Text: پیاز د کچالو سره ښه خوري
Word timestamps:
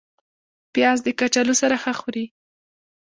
پیاز 0.73 0.99
د 1.03 1.07
کچالو 1.19 1.53
سره 1.61 1.75
ښه 1.83 1.91
خوري 1.99 2.25